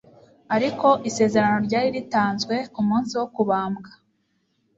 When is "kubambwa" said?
3.35-3.89